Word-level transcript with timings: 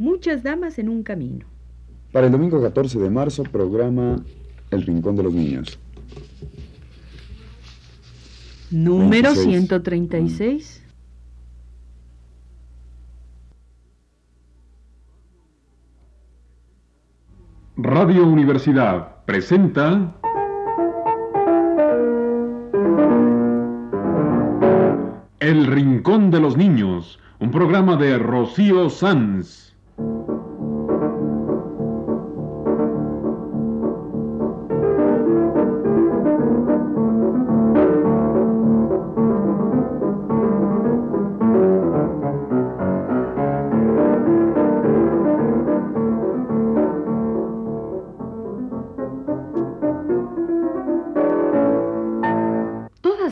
Muchas 0.00 0.42
damas 0.42 0.78
en 0.78 0.88
un 0.88 1.02
camino. 1.02 1.44
Para 2.10 2.24
el 2.24 2.32
domingo 2.32 2.58
14 2.58 2.98
de 2.98 3.10
marzo, 3.10 3.42
programa 3.42 4.16
El 4.70 4.80
Rincón 4.80 5.14
de 5.14 5.22
los 5.22 5.34
Niños. 5.34 5.78
Número 8.70 9.34
26. 9.34 9.44
136. 9.44 10.82
Radio 17.76 18.26
Universidad 18.26 19.22
presenta 19.26 20.16
El 25.40 25.66
Rincón 25.66 26.30
de 26.30 26.40
los 26.40 26.56
Niños, 26.56 27.18
un 27.38 27.50
programa 27.50 27.96
de 27.96 28.16
Rocío 28.16 28.88
Sanz. 28.88 29.69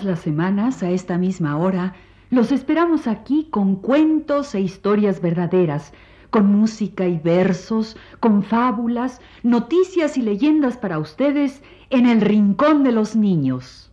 Las 0.05 0.21
semanas, 0.21 0.83
a 0.83 0.91
esta 0.91 1.19
misma 1.19 1.57
hora, 1.57 1.95
los 2.31 2.53
esperamos 2.53 3.07
aquí 3.07 3.49
con 3.51 3.77
cuentos 3.77 4.55
e 4.55 4.61
historias 4.61 5.21
verdaderas, 5.21 5.93
con 6.31 6.47
música 6.47 7.07
y 7.07 7.19
versos, 7.19 7.97
con 8.21 8.45
fábulas, 8.45 9.21
noticias 9.43 10.17
y 10.17 10.23
leyendas 10.23 10.77
para 10.77 10.99
ustedes 10.99 11.63
en 11.91 12.07
el 12.07 12.21
Rincón 12.21 12.85
de 12.85 12.93
los 12.93 13.17
Niños. 13.17 13.91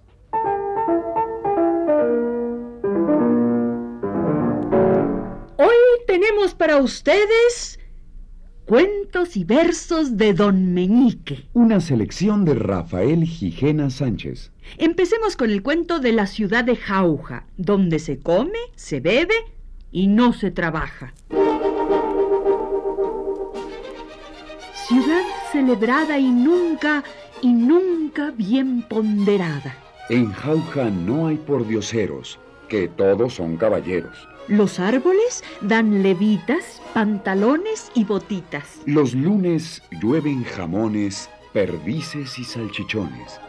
Hoy 5.57 5.75
tenemos 6.05 6.53
para 6.53 6.77
ustedes 6.77 7.79
cuentos 8.65 9.37
y 9.37 9.43
versos 9.43 10.17
de 10.17 10.33
Don 10.33 10.73
Meñique. 10.73 11.45
Una 11.53 11.79
selección 11.79 12.45
de 12.45 12.55
Rafael 12.55 13.23
Gijena 13.23 13.89
Sánchez. 13.89 14.51
Empecemos 14.77 15.37
con 15.37 15.51
el 15.51 15.61
cuento 15.61 15.99
de 15.99 16.11
la 16.11 16.25
ciudad 16.25 16.63
de 16.63 16.75
Jauja, 16.75 17.45
donde 17.57 17.99
se 17.99 18.19
come, 18.19 18.57
se 18.75 18.99
bebe 18.99 19.35
y 19.91 20.07
no 20.07 20.33
se 20.33 20.51
trabaja. 20.51 21.13
Ciudad 24.87 25.23
celebrada 25.51 26.17
y 26.17 26.29
nunca, 26.29 27.03
y 27.41 27.53
nunca 27.53 28.31
bien 28.31 28.81
ponderada. 28.83 29.77
En 30.09 30.31
Jauja 30.31 30.89
no 30.89 31.27
hay 31.27 31.37
pordioseros, 31.37 32.39
que 32.67 32.87
todos 32.87 33.35
son 33.35 33.57
caballeros. 33.57 34.27
Los 34.47 34.79
árboles 34.79 35.43
dan 35.61 36.03
levitas, 36.03 36.79
pantalones 36.93 37.91
y 37.95 38.03
botitas. 38.03 38.79
Los 38.85 39.15
lunes 39.15 39.81
llueven 40.01 40.43
jamones, 40.43 41.29
perdices 41.51 42.37
y 42.37 42.43
salchichones. 42.43 43.39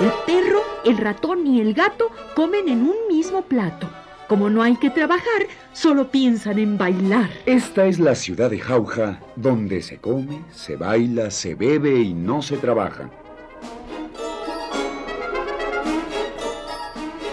El 0.00 0.10
perro, 0.26 0.60
el 0.84 0.98
ratón 0.98 1.46
y 1.46 1.62
el 1.62 1.72
gato 1.72 2.10
comen 2.34 2.68
en 2.68 2.82
un 2.82 2.96
mismo 3.08 3.40
plato. 3.40 3.88
Como 4.28 4.50
no 4.50 4.62
hay 4.62 4.76
que 4.76 4.90
trabajar, 4.90 5.46
solo 5.72 6.10
piensan 6.10 6.58
en 6.58 6.76
bailar. 6.76 7.30
Esta 7.46 7.86
es 7.86 7.98
la 7.98 8.14
ciudad 8.14 8.50
de 8.50 8.58
Jauja, 8.58 9.18
donde 9.34 9.80
se 9.80 9.96
come, 9.96 10.44
se 10.52 10.76
baila, 10.76 11.30
se 11.30 11.54
bebe 11.54 12.00
y 12.00 12.12
no 12.12 12.42
se 12.42 12.58
trabaja. 12.58 13.10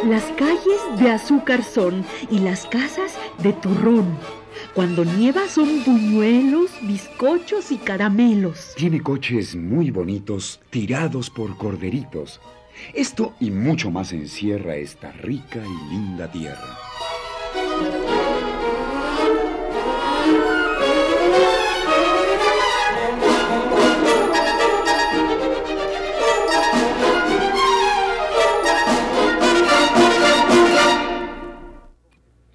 Las 0.09 0.23
calles 0.38 0.79
de 1.00 1.09
azúcar 1.09 1.62
son 1.66 2.06
y 2.31 2.40
las 2.40 2.66
casas 2.66 3.18
de 3.44 3.51
turrón. 3.51 4.18
Cuando 4.73 5.03
nieva 5.03 5.50
son 5.50 5.84
buñuelos, 5.84 6.72
bizcochos 6.84 7.73
y 7.73 7.78
caramelos. 7.78 8.73
Tiene 8.78 9.01
coches 9.01 9.53
muy 9.57 9.91
bonitos, 9.91 10.62
tirados 10.69 11.29
por 11.29 11.57
corderitos. 11.57 12.40
Esto 12.94 13.34
y 13.41 13.51
mucho 13.51 13.91
más 13.91 14.13
encierra 14.13 14.78
esta 14.78 15.12
rica 15.12 15.59
y 15.59 15.94
linda 15.94 16.31
tierra. 16.31 16.87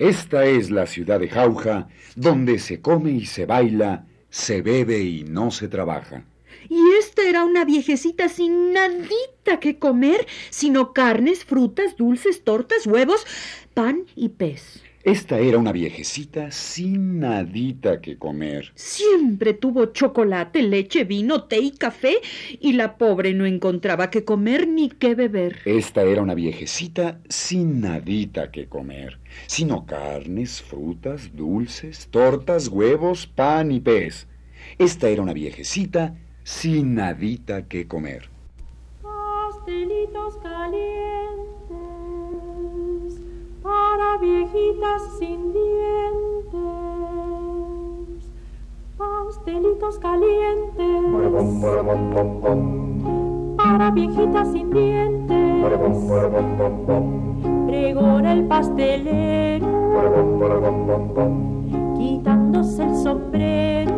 Esta 0.02 0.46
es 0.46 0.72
la 0.72 0.88
ciudad 0.88 1.20
de 1.20 1.28
Jauja, 1.28 1.86
donde 2.16 2.58
se 2.58 2.80
come 2.80 3.12
y 3.12 3.24
se 3.24 3.46
baila, 3.46 4.04
se 4.30 4.60
bebe 4.60 4.98
y 4.98 5.22
no 5.22 5.52
se 5.52 5.68
trabaja. 5.68 6.24
Y 6.68 6.80
esta 6.98 7.22
era 7.22 7.44
una 7.44 7.64
viejecita 7.64 8.28
sin 8.28 8.72
nadita 8.72 9.60
que 9.60 9.78
comer, 9.78 10.26
sino 10.50 10.92
carnes, 10.92 11.44
frutas, 11.44 11.96
dulces, 11.96 12.42
tortas, 12.42 12.84
huevos, 12.84 13.24
pan 13.74 14.06
y 14.16 14.30
pez. 14.30 14.82
Esta 15.04 15.40
era 15.40 15.58
una 15.58 15.72
viejecita 15.72 16.52
sin 16.52 17.18
nadita 17.18 18.00
que 18.00 18.18
comer. 18.18 18.70
Siempre 18.76 19.52
tuvo 19.52 19.86
chocolate, 19.86 20.62
leche, 20.62 21.02
vino, 21.02 21.42
té 21.42 21.58
y 21.58 21.72
café, 21.72 22.18
y 22.60 22.74
la 22.74 22.96
pobre 22.96 23.34
no 23.34 23.44
encontraba 23.44 24.10
qué 24.10 24.24
comer 24.24 24.68
ni 24.68 24.90
qué 24.90 25.16
beber. 25.16 25.58
Esta 25.64 26.02
era 26.02 26.22
una 26.22 26.36
viejecita 26.36 27.18
sin 27.28 27.80
nadita 27.80 28.52
que 28.52 28.68
comer, 28.68 29.18
sino 29.48 29.86
carnes, 29.86 30.62
frutas, 30.62 31.34
dulces, 31.34 32.06
tortas, 32.12 32.69
huevos, 32.69 33.26
pan 33.26 33.72
y 33.72 33.80
pez. 33.80 34.28
Esta 34.78 35.08
era 35.08 35.20
una 35.20 35.32
viejecita 35.32 36.14
sin 36.44 36.94
nadita 36.94 37.66
que 37.66 37.88
comer. 37.88 38.30
Pastelitos 39.02 40.36
calientes 40.44 40.91
para 44.12 44.21
viejitas 44.21 45.03
sin 45.19 45.53
dientes. 45.53 46.53
Pastelitos 48.97 49.99
calientes 49.99 51.03
para 53.56 53.91
viejitas 53.91 54.53
sin 54.53 54.71
dientes. 54.71 55.65
Pregona 57.67 58.33
el 58.33 58.45
pastelero 58.45 59.67
quitándose 61.97 62.84
el 62.84 62.97
sombrero. 62.97 63.93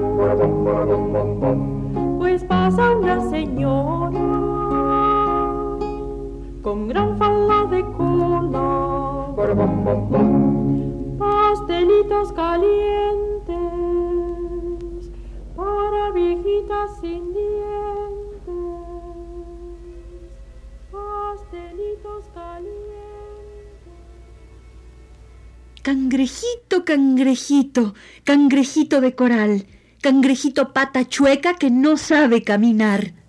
Pastelitos 11.18 12.32
calientes 12.32 13.52
para 15.54 16.10
viejitas 16.12 17.00
sin 17.02 17.34
dientes. 17.34 18.54
Pastelitos 20.90 22.24
calientes. 22.32 22.72
Cangrejito, 25.82 26.84
cangrejito, 26.86 27.94
cangrejito 28.24 29.02
de 29.02 29.14
coral, 29.14 29.66
cangrejito 30.00 30.72
pata 30.72 31.06
chueca 31.06 31.56
que 31.56 31.70
no 31.70 31.98
sabe 31.98 32.42
caminar. 32.42 33.23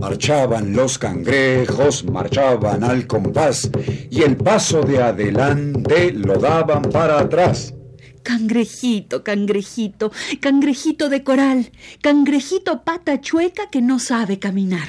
Marchaban 0.00 0.72
los 0.72 0.98
cangrejos, 0.98 2.04
marchaban 2.04 2.82
al 2.82 3.06
compás, 3.06 3.70
y 4.10 4.22
el 4.22 4.34
paso 4.34 4.80
de 4.80 5.02
adelante 5.02 6.10
lo 6.12 6.38
daban 6.38 6.82
para 6.82 7.20
atrás. 7.20 7.74
Cangrejito, 8.22 9.22
cangrejito, 9.22 10.10
cangrejito 10.40 11.10
de 11.10 11.22
coral, 11.22 11.70
cangrejito 12.00 12.82
pata 12.82 13.20
chueca 13.20 13.68
que 13.70 13.82
no 13.82 13.98
sabe 13.98 14.38
caminar. 14.38 14.88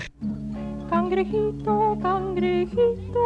Cangrejito, 0.89 1.97
cangrejito, 2.01 3.19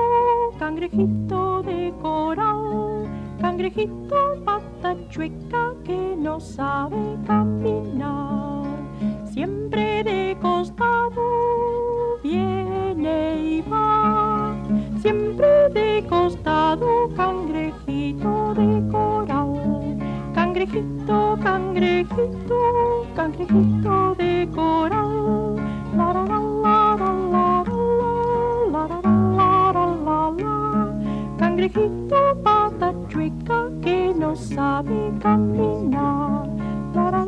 cangrejito 0.58 1.62
de 1.64 1.94
coral, 2.02 3.08
cangrejito 3.40 4.42
pata 4.44 4.96
chueca 5.10 5.74
que 5.84 6.16
no 6.18 6.40
sabe 6.40 6.98
caminar. 7.28 8.55
Siempre 9.36 10.02
de 10.02 10.38
costado 10.42 11.22
viene 12.24 13.36
y 13.38 13.62
va, 13.70 14.56
siempre 15.02 15.68
de 15.74 16.06
costado, 16.08 17.10
cangrejito 17.18 18.54
de 18.54 18.82
coral. 18.90 19.98
cangrejito, 20.34 21.38
cangrejito, 21.44 22.56
cangrejito 23.14 24.16
de 24.16 24.48
coral. 24.56 25.56
La 25.98 26.14
la 26.14 26.24
la 26.24 26.40
la 26.64 26.96
la 26.96 27.12
la 27.34 27.64
la 28.72 28.88
la 28.88 29.02
la 29.04 29.96
la 30.06 30.32
la 30.32 30.96
Cangrejito 31.38 32.38
pata 32.42 32.94
chueca 33.10 33.70
que 33.82 34.14
no 34.18 34.34
sabe 34.34 35.12
caminar. 35.20 36.48
La 36.94 37.12
la 37.12 37.25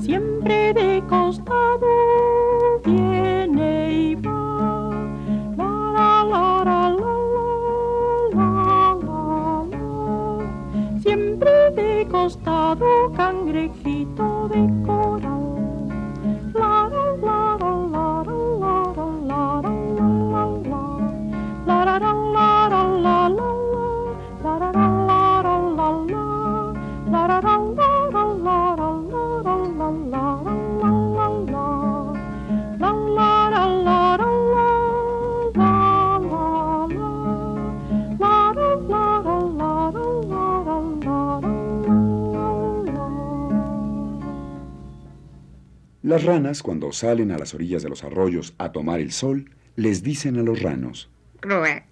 Siempre 0.00 0.72
de 0.72 1.02
costado 1.08 1.86
viene 2.84 3.92
y 3.92 4.14
va. 4.14 4.90
La, 5.56 5.64
la, 5.96 6.24
la, 6.24 6.62
la, 6.64 6.90
la 6.90 7.08
la 8.32 8.96
la 9.02 9.66
la, 9.70 11.00
Siempre 11.00 11.50
de 11.72 12.06
costado, 12.08 12.86
cangrejito 13.16 14.48
de 14.48 14.66
costado. 14.86 14.95
Las 46.16 46.24
ranas, 46.24 46.62
cuando 46.62 46.92
salen 46.92 47.30
a 47.30 47.36
las 47.36 47.52
orillas 47.52 47.82
de 47.82 47.90
los 47.90 48.02
arroyos 48.02 48.54
a 48.56 48.72
tomar 48.72 49.00
el 49.00 49.12
sol, 49.12 49.50
les 49.74 50.02
dicen 50.02 50.38
a 50.38 50.42
los 50.42 50.62
ranos. 50.62 51.10
Crue, 51.40 51.84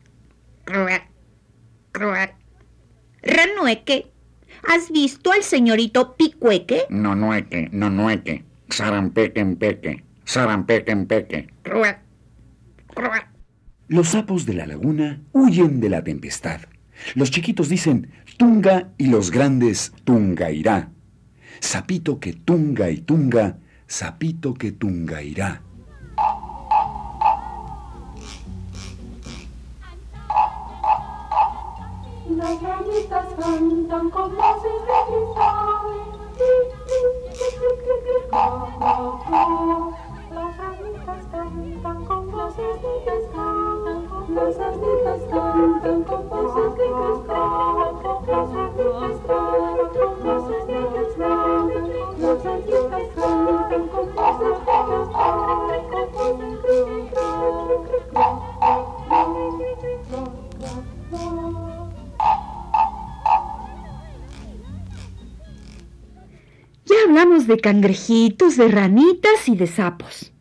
crue, 0.65 1.03
crue. 1.93 2.35
Ranueque, 3.23 4.11
¿has 4.67 4.91
visto 4.91 5.31
al 5.31 5.43
señorito 5.43 6.17
Picueque? 6.17 6.85
No 6.89 7.15
nueque, 7.15 7.69
no 7.71 7.91
nueque. 7.91 8.47
Sarampeque 8.71 9.41
en 9.41 9.57
peque. 9.57 10.05
Sarampeque 10.25 10.93
en 10.93 11.05
peque. 11.05 11.51
Crue, 11.63 11.99
crue. 12.95 13.21
Los 13.89 14.09
sapos 14.09 14.47
de 14.47 14.55
la 14.55 14.65
laguna 14.65 15.21
huyen 15.33 15.83
de 15.83 15.91
la 15.91 16.03
tempestad. 16.03 16.63
Los 17.15 17.31
chiquitos 17.31 17.69
dicen 17.69 18.11
tunga 18.39 18.89
y 18.97 19.09
los 19.09 19.31
grandes 19.31 19.93
tunga 20.05 20.51
irá. 20.51 20.89
Sapito 21.61 22.21
que 22.21 22.33
tunga 22.33 22.89
y 22.89 23.03
tunga, 23.03 23.59
sapito 23.87 24.55
que 24.55 24.73
tunga 24.73 25.23
irá. 25.23 25.63
Las 32.29 32.63
ranitas 32.63 33.27
cantan 33.39 34.11
con 34.11 34.35
voces 34.35 34.81
de. 34.87 34.95
Las 40.31 40.57
ranitas 40.59 41.27
cantan 41.31 42.05
con 42.05 42.31
voces 42.31 42.83
de 42.83 42.93
cristal. 43.05 43.85
Las 44.35 44.57
ranitas 44.57 45.23
cantan 45.31 46.03
con 46.05 46.29
voces 46.29 46.71
de 46.75 46.87
cristal. 46.95 47.45
Las 47.55 47.69
ranitas 47.69 47.71
cantan 47.71 48.03
con 48.03 48.27
voces 48.27 48.77
de 48.77 48.85
cristal. 48.85 50.44
Ya 66.87 66.97
hablamos 67.07 67.47
de 67.47 67.59
cangrejitos, 67.59 68.57
de 68.57 68.69
ranitas 68.69 69.49
y 69.49 69.57
de 69.57 69.67
sapos. 69.67 70.33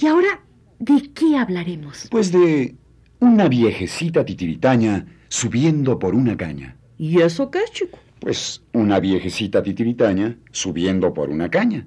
Y 0.00 0.06
ahora, 0.06 0.40
¿de 0.78 1.12
qué 1.12 1.36
hablaremos? 1.36 2.08
Pues 2.10 2.32
de 2.32 2.74
una 3.20 3.48
viejecita 3.48 4.24
titiritaña 4.24 5.06
subiendo 5.28 5.98
por 5.98 6.14
una 6.14 6.36
caña. 6.36 6.76
¿Y 6.98 7.20
eso 7.20 7.50
qué 7.50 7.58
es, 7.58 7.70
chico? 7.72 7.98
Pues 8.26 8.60
una 8.72 8.98
viejecita 8.98 9.62
titiritaña 9.62 10.36
subiendo 10.50 11.14
por 11.14 11.30
una 11.30 11.48
caña. 11.48 11.86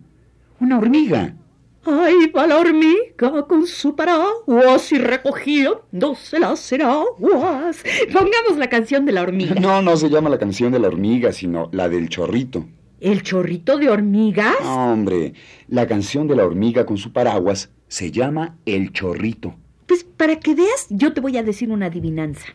Una 0.61 0.77
hormiga. 0.77 1.35
Ahí 1.83 2.27
va 2.33 2.47
la 2.47 2.55
hormiga 2.59 3.45
con 3.45 3.67
su 3.67 3.93
paraguas 3.93 4.89
y 4.93 4.99
recogiéndose 4.99 6.39
las 6.39 6.71
aguas. 6.71 7.83
Pongamos 8.13 8.57
la 8.57 8.69
canción 8.69 9.05
de 9.05 9.11
la 9.11 9.23
hormiga. 9.23 9.55
No, 9.55 9.81
no 9.81 9.97
se 9.97 10.09
llama 10.09 10.29
la 10.29 10.37
canción 10.37 10.71
de 10.71 10.79
la 10.79 10.87
hormiga, 10.87 11.33
sino 11.33 11.67
la 11.73 11.89
del 11.89 12.07
chorrito. 12.07 12.65
¿El 13.01 13.21
chorrito 13.21 13.77
de 13.77 13.89
hormigas? 13.89 14.55
No, 14.63 14.93
hombre, 14.93 15.33
la 15.67 15.87
canción 15.87 16.25
de 16.29 16.37
la 16.37 16.45
hormiga 16.45 16.85
con 16.85 16.97
su 16.97 17.11
paraguas 17.11 17.69
se 17.89 18.11
llama 18.11 18.55
El 18.65 18.93
Chorrito. 18.93 19.55
Pues 19.87 20.05
para 20.05 20.39
que 20.39 20.55
veas, 20.55 20.87
yo 20.89 21.11
te 21.11 21.19
voy 21.19 21.35
a 21.35 21.43
decir 21.43 21.69
una 21.69 21.87
adivinanza. 21.87 22.47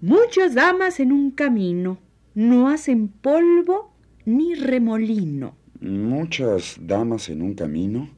Muchas 0.00 0.54
damas 0.54 1.00
en 1.00 1.10
un 1.10 1.32
camino 1.32 1.98
no 2.38 2.68
hacen 2.68 3.08
polvo 3.08 3.92
ni 4.24 4.54
remolino. 4.54 5.56
Muchas 5.80 6.76
damas 6.80 7.28
en 7.30 7.42
un 7.42 7.54
camino 7.54 8.10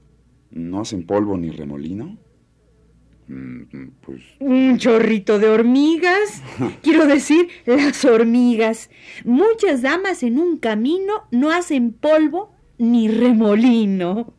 no 0.50 0.82
hacen 0.82 1.06
polvo 1.06 1.38
ni 1.38 1.50
remolino. 1.50 2.18
Mm, 3.28 3.62
Pues 4.02 4.20
Un 4.40 4.76
chorrito 4.76 5.38
de 5.38 5.48
hormigas. 5.48 6.42
Quiero 6.82 7.06
decir, 7.06 7.48
las 7.64 8.04
hormigas. 8.04 8.90
Muchas 9.24 9.80
damas 9.80 10.22
en 10.22 10.38
un 10.38 10.58
camino 10.58 11.22
no 11.30 11.50
hacen 11.50 11.94
polvo 11.94 12.52
ni 12.76 13.08
remolino. 13.08 14.34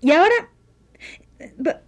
Y 0.00 0.12
ahora, 0.12 0.52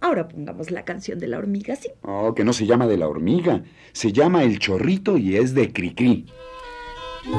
ahora 0.01 0.27
pongamos 0.27 0.69
la 0.69 0.83
canción 0.83 1.17
de 1.17 1.29
la 1.29 1.37
hormiga, 1.37 1.77
¿sí? 1.77 1.87
Oh, 2.01 2.35
que 2.35 2.43
no 2.43 2.51
se 2.51 2.65
llama 2.65 2.87
de 2.87 2.97
la 2.97 3.07
hormiga. 3.07 3.63
Se 3.93 4.11
llama 4.11 4.43
El 4.43 4.59
Chorrito 4.59 5.17
y 5.17 5.37
es 5.37 5.53
de 5.55 5.71
Cricri. 5.71 6.25
La 7.23 7.33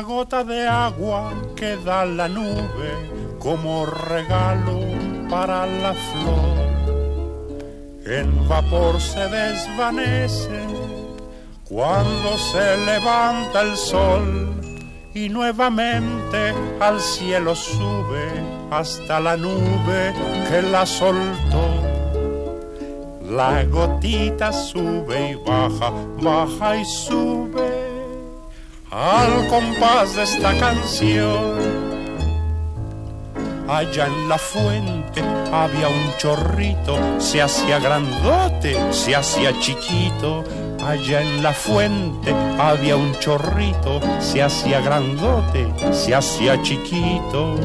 gota 0.00 0.42
de 0.42 0.66
agua 0.66 1.34
que 1.54 1.76
da 1.76 2.06
la 2.06 2.26
nube 2.26 3.36
como 3.38 3.84
regalo 3.84 4.80
para 5.28 5.66
la 5.66 5.92
flor. 5.92 6.48
En 8.06 8.48
vapor 8.48 8.98
se 9.02 9.28
desvanece 9.28 10.66
cuando 11.68 12.38
se 12.38 12.78
levanta 12.86 13.60
el 13.60 13.76
sol 13.76 14.57
y 15.24 15.28
nuevamente 15.28 16.54
al 16.78 17.00
cielo 17.00 17.56
sube 17.56 18.28
hasta 18.70 19.18
la 19.18 19.36
nube 19.36 20.14
que 20.48 20.62
la 20.62 20.86
soltó. 20.86 21.66
La 23.28 23.64
gotita 23.64 24.52
sube 24.52 25.32
y 25.32 25.34
baja, 25.34 25.92
baja 26.22 26.76
y 26.76 26.84
sube 26.84 27.68
al 28.92 29.48
compás 29.48 30.14
de 30.14 30.22
esta 30.22 30.56
canción. 30.56 31.58
Allá 33.68 34.06
en 34.06 34.28
la 34.28 34.38
fuente 34.38 35.20
había 35.52 35.88
un 35.88 36.16
chorrito, 36.16 36.96
se 37.18 37.42
hacía 37.42 37.80
grandote, 37.80 38.92
se 38.92 39.16
hacía 39.16 39.58
chiquito. 39.58 40.44
Allá 40.80 41.22
en 41.22 41.42
la 41.42 41.52
fuente 41.52 42.32
había 42.58 42.96
un 42.96 43.12
chorrito, 43.18 44.00
se 44.20 44.42
hacía 44.42 44.80
grandote, 44.80 45.66
se 45.92 46.14
hacía 46.14 46.60
chiquito. 46.62 47.56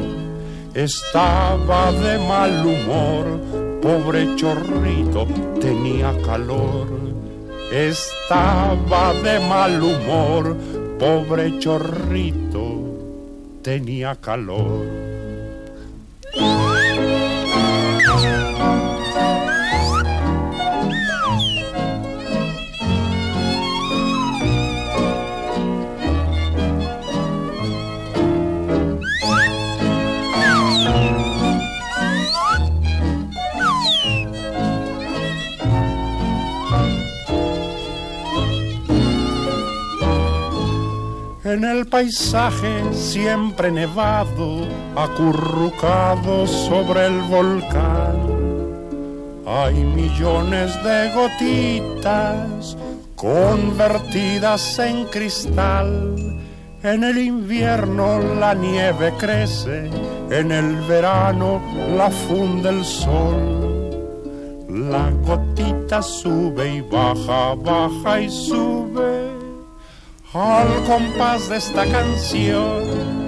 Estaba 0.74 1.91
de 1.91 2.17
mal 2.17 2.65
humor, 2.65 3.39
pobre 3.82 4.36
chorrito, 4.36 5.27
tenía 5.62 6.13
calor. 6.24 6.88
Estaba 7.72 9.13
de 9.13 9.39
mal 9.48 9.82
humor, 9.82 10.58
pobre 11.00 11.60
chorrito, 11.60 12.79
tenía 13.62 14.15
calor. 14.15 15.12
En 41.53 41.63
el 41.65 41.86
paisaje 41.86 42.81
siempre 42.93 43.72
nevado, 43.72 44.67
acurrucado 44.95 46.48
sobre 46.48 47.05
el 47.05 47.22
volcán. 47.29 48.17
Hay 49.45 49.75
millones 49.75 50.72
de 50.83 51.12
gotitas 51.13 52.75
convertidas 53.15 54.79
en 54.79 55.05
cristal. 55.05 56.15
En 56.81 57.03
el 57.03 57.19
invierno 57.19 58.17
la 58.39 58.55
nieve 58.55 59.13
crece, 59.19 59.91
en 60.31 60.51
el 60.51 60.81
verano 60.88 61.62
la 61.95 62.10
funde 62.10 62.69
el 62.69 62.83
sol. 62.83 64.10
La 64.69 65.12
gotita 65.24 66.01
sube 66.01 66.77
y 66.77 66.81
baja, 66.81 67.53
baja 67.53 68.22
y 68.22 68.29
sube 68.31 69.33
al 70.34 70.84
compás 70.86 71.50
de 71.50 71.58
esta 71.58 71.86
canción. 71.86 73.24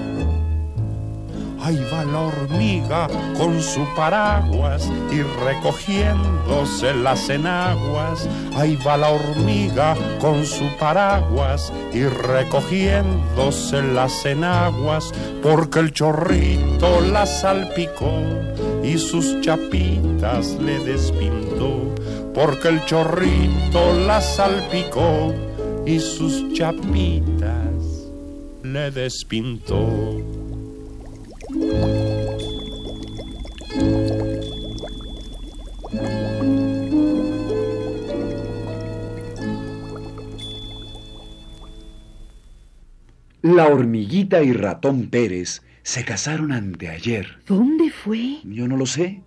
Ahí 1.61 1.83
va 1.91 2.05
la 2.05 2.19
hormiga 2.21 3.07
con 3.37 3.59
su 3.59 3.87
paraguas 3.95 4.87
y 5.11 5.23
recogiéndose 5.43 6.93
las 6.93 7.27
enaguas. 7.29 8.27
Ahí 8.55 8.77
va 8.85 8.97
la 8.97 9.09
hormiga 9.09 9.95
con 10.21 10.45
su 10.45 10.65
paraguas 10.79 11.73
y 11.91 12.03
recogiéndose 12.03 13.81
las 13.81 14.25
enaguas 14.25 15.11
porque 15.41 15.79
el 15.79 15.91
chorrito 15.91 17.01
la 17.01 17.25
salpicó 17.25 18.13
y 18.83 18.99
sus 18.99 19.41
chapitas 19.41 20.49
le 20.61 20.77
despintó. 20.79 21.95
Porque 22.35 22.67
el 22.67 22.85
chorrito 22.85 23.93
la 24.05 24.21
salpicó 24.21 25.33
y 25.85 25.99
sus 25.99 26.53
chapitas 26.53 28.11
le 28.63 28.91
despintó. 28.91 30.21
La 43.43 43.67
hormiguita 43.67 44.41
y 44.41 44.53
ratón 44.53 45.09
Pérez 45.11 45.61
se 45.83 46.03
casaron 46.03 46.51
anteayer. 46.51 47.37
¿Dónde 47.45 47.91
fue? 47.91 48.39
Yo 48.43 48.67
no 48.67 48.75
lo 48.75 48.87
sé. 48.87 49.21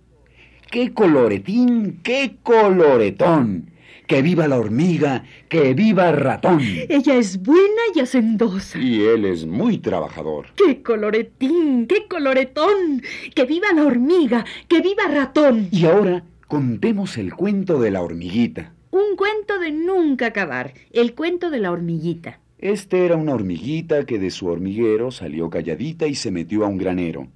¡Qué 0.69 0.93
coloretín, 0.93 2.01
qué 2.03 2.35
coloretón! 2.43 3.68
¡Que 4.09 4.23
viva 4.23 4.47
la 4.47 4.57
hormiga, 4.57 5.23
que 5.49 5.75
viva 5.75 6.09
el 6.09 6.17
ratón! 6.17 6.59
Ella 6.61 7.15
es 7.15 7.43
buena 7.43 7.81
y 7.93 7.99
hacendosa. 7.99 8.79
Y 8.79 9.01
él 9.01 9.23
es 9.23 9.45
muy 9.45 9.77
trabajador. 9.77 10.47
¡Qué 10.55 10.81
coloretín, 10.81 11.85
qué 11.85 12.07
coloretón! 12.09 13.03
¡Que 13.35 13.45
viva 13.45 13.71
la 13.71 13.85
hormiga, 13.85 14.45
que 14.67 14.81
viva 14.81 15.03
ratón! 15.07 15.67
Y 15.71 15.85
ahora 15.85 16.23
contemos 16.47 17.19
el 17.19 17.35
cuento 17.35 17.79
de 17.79 17.91
la 17.91 18.01
hormiguita. 18.01 18.73
Un 18.89 19.15
cuento 19.15 19.59
de 19.59 19.69
nunca 19.69 20.25
acabar, 20.25 20.73
el 20.91 21.13
cuento 21.13 21.51
de 21.51 21.59
la 21.59 21.71
hormiguita. 21.71 22.39
Este 22.57 23.05
era 23.05 23.15
una 23.15 23.35
hormiguita 23.35 24.07
que 24.07 24.17
de 24.17 24.31
su 24.31 24.47
hormiguero 24.47 25.11
salió 25.11 25.51
calladita 25.51 26.07
y 26.07 26.15
se 26.15 26.31
metió 26.31 26.65
a 26.65 26.67
un 26.67 26.79
granero. 26.79 27.27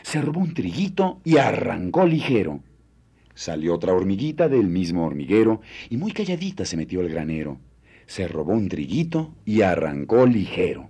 Se 0.00 0.22
robó 0.22 0.40
un 0.40 0.54
triguito 0.54 1.20
y 1.24 1.36
arrancó 1.36 2.06
ligero. 2.06 2.60
Salió 3.34 3.74
otra 3.74 3.94
hormiguita 3.94 4.48
del 4.48 4.68
mismo 4.68 5.06
hormiguero 5.06 5.60
y 5.88 5.96
muy 5.96 6.12
calladita 6.12 6.64
se 6.64 6.76
metió 6.76 7.00
al 7.00 7.08
granero. 7.08 7.58
Se 8.06 8.28
robó 8.28 8.52
un 8.52 8.68
triguito 8.68 9.34
y 9.44 9.62
arrancó 9.62 10.26
ligero. 10.26 10.88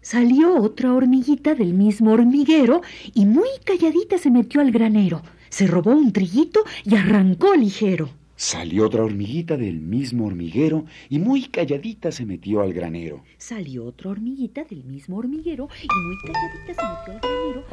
Salió 0.00 0.56
otra 0.62 0.92
hormiguita 0.92 1.54
del 1.54 1.74
mismo 1.74 2.12
hormiguero 2.12 2.82
y 3.14 3.26
muy 3.26 3.48
calladita 3.64 4.18
se 4.18 4.30
metió 4.30 4.60
al 4.60 4.70
granero. 4.70 5.22
Se 5.48 5.66
robó 5.66 5.92
un 5.92 6.12
triguito 6.12 6.64
y 6.84 6.94
arrancó 6.94 7.54
ligero. 7.54 8.10
Salió 8.36 8.86
otra 8.86 9.04
hormiguita 9.04 9.56
del 9.56 9.80
mismo 9.80 10.26
hormiguero 10.26 10.86
y 11.08 11.20
muy 11.20 11.46
calladita 11.46 12.10
se 12.12 12.26
metió 12.26 12.62
al 12.62 12.72
granero. 12.72 13.22
Salió 13.38 13.84
otra 13.84 14.10
hormiguita 14.10 14.64
del 14.64 14.84
mismo 14.84 15.18
hormiguero 15.18 15.68
y 15.80 15.86
muy 15.86 16.16
calladita 16.26 16.74
se 16.74 16.82
metió 16.82 17.12
al 17.14 17.64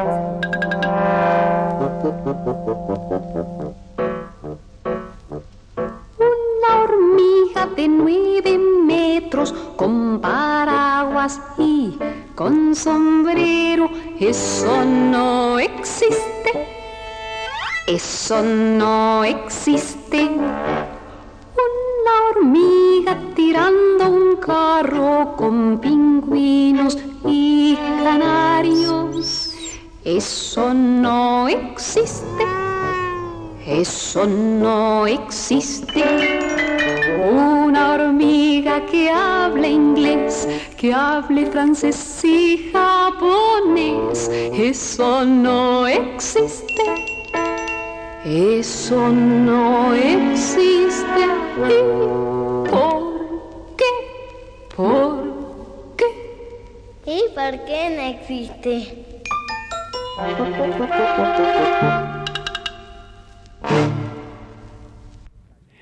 granero. 3.48 3.91
Nueve 7.88 8.58
metros 8.58 9.54
con 9.76 10.20
paraguas 10.20 11.40
y 11.58 11.98
con 12.36 12.76
sombrero, 12.76 13.90
eso 14.20 14.86
no 14.86 15.60
existe. 15.60 16.32
Eso 17.88 18.42
no 18.42 19.24
existe. 19.24 20.22
Una 21.62 22.14
hormiga 22.30 23.18
tirando 23.36 24.10
un 24.10 24.36
carro 24.38 25.36
con 25.36 25.80
pingüinos 25.80 26.98
y 27.26 27.76
canarios. 28.04 29.54
Eso 30.04 30.74
no 30.74 31.48
existe. 31.48 32.46
Eso 33.66 34.26
no 34.26 35.06
existe. 35.06 36.40
Hormiga 38.12 38.86
que 38.86 39.10
hable 39.10 39.70
inglés, 39.70 40.48
que 40.78 40.94
hable 40.94 41.46
francés 41.46 42.22
y 42.24 42.70
japonés. 42.74 44.30
Eso 44.30 45.24
no 45.24 45.88
existe. 45.88 46.84
Eso 48.26 49.10
no 49.10 49.94
existe. 49.94 51.24
¿Y 51.70 51.80
por 52.70 53.02
qué? 53.78 53.92
¿Por 54.76 55.96
qué? 55.96 56.06
¿Y 57.06 57.22
por 57.34 57.66
qué 57.66 57.90
no 57.96 58.02
existe? 58.02 59.06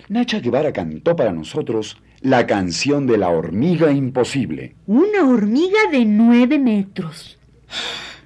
Nacha 0.09 0.39
Guevara 0.39 0.73
cantó 0.73 1.15
para 1.15 1.31
nosotros 1.31 2.01
la 2.21 2.47
canción 2.47 3.05
de 3.05 3.19
la 3.19 3.29
hormiga 3.29 3.91
imposible. 3.91 4.73
Una 4.87 5.29
hormiga 5.29 5.77
de 5.91 6.03
nueve 6.03 6.57
metros. 6.57 7.37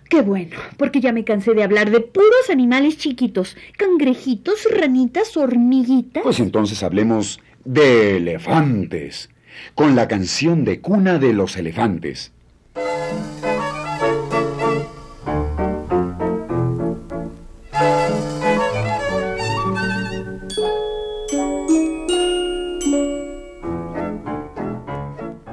Qué 0.08 0.22
bueno, 0.22 0.56
porque 0.78 1.02
ya 1.02 1.12
me 1.12 1.26
cansé 1.26 1.54
de 1.54 1.62
hablar 1.62 1.92
de 1.92 2.00
puros 2.00 2.50
animales 2.50 2.98
chiquitos. 2.98 3.58
Cangrejitos, 3.76 4.66
ranitas, 4.74 5.36
hormiguitas. 5.36 6.24
Pues 6.24 6.40
entonces 6.40 6.82
hablemos 6.84 7.42
de 7.66 8.16
elefantes, 8.16 9.30
con 9.76 9.94
la 9.94 10.08
canción 10.08 10.64
de 10.64 10.80
cuna 10.80 11.20
de 11.20 11.34
los 11.34 11.58
elefantes. 11.58 12.32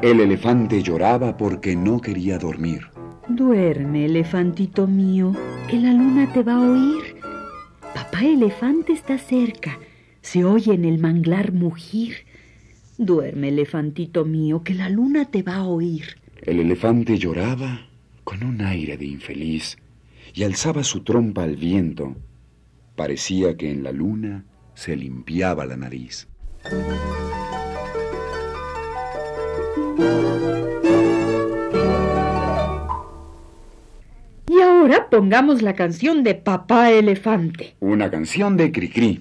El 0.02 0.20
elefante 0.20 0.82
lloraba 0.82 1.36
porque 1.36 1.76
no 1.76 2.00
quería 2.00 2.38
dormir. 2.38 2.86
Duerme, 3.28 4.06
elefantito 4.06 4.86
mío, 4.86 5.36
que 5.68 5.78
la 5.78 5.92
luna 5.92 6.32
te 6.32 6.42
va 6.42 6.54
a 6.54 6.70
oír. 6.70 7.16
Papá 7.94 8.24
elefante 8.24 8.94
está 8.94 9.18
cerca, 9.18 9.78
se 10.22 10.42
oye 10.46 10.72
en 10.72 10.86
el 10.86 10.98
manglar 10.98 11.52
mugir. 11.52 12.14
Duerme, 12.96 13.48
elefantito 13.48 14.24
mío, 14.24 14.62
que 14.64 14.72
la 14.72 14.88
luna 14.88 15.26
te 15.26 15.42
va 15.42 15.56
a 15.56 15.64
oír. 15.64 16.16
El 16.40 16.60
elefante 16.60 17.18
lloraba 17.18 17.86
con 18.24 18.42
un 18.42 18.62
aire 18.62 18.96
de 18.96 19.04
infeliz 19.04 19.76
y 20.32 20.44
alzaba 20.44 20.82
su 20.82 21.04
trompa 21.04 21.42
al 21.42 21.56
viento. 21.56 22.16
Parecía 22.96 23.54
que 23.58 23.70
en 23.70 23.82
la 23.82 23.92
luna 23.92 24.46
se 24.72 24.96
limpiaba 24.96 25.66
la 25.66 25.76
nariz. 25.76 26.26
Y 34.48 34.60
ahora 34.60 35.08
pongamos 35.10 35.62
la 35.62 35.74
canción 35.74 36.22
de 36.22 36.34
Papá 36.34 36.90
Elefante. 36.90 37.76
Una 37.80 38.10
canción 38.10 38.56
de 38.56 38.72
Cricri. 38.72 39.20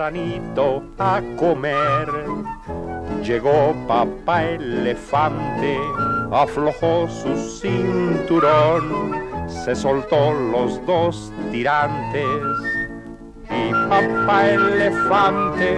A 0.00 1.20
comer. 1.36 2.06
Llegó 3.24 3.74
papá 3.88 4.44
elefante, 4.44 5.76
aflojó 6.30 7.08
su 7.08 7.34
cinturón, 7.60 9.12
se 9.48 9.74
soltó 9.74 10.32
los 10.52 10.86
dos 10.86 11.32
tirantes 11.50 12.24
y 13.50 13.72
papá 13.88 14.48
elefante 14.50 15.76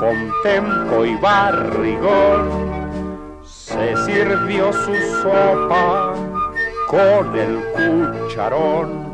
con 0.00 0.32
tempo 0.42 1.04
y 1.04 1.14
barrigón 1.16 2.48
se 3.44 3.96
sirvió 4.04 4.72
su 4.72 4.94
sopa 5.22 6.14
con 6.88 7.38
el 7.38 7.62
cucharón. 7.72 9.10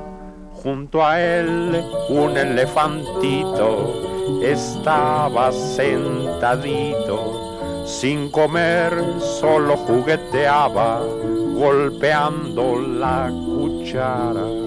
Junto 0.54 1.04
a 1.04 1.20
él 1.20 1.84
un 2.08 2.36
elefantito 2.36 4.15
estaba 4.42 5.52
sentadito, 5.52 7.18
sin 7.87 8.30
comer 8.30 8.92
solo 9.21 9.76
jugueteaba, 9.76 11.00
golpeando 11.54 12.80
la 12.80 13.28
cuchara. 13.28 14.66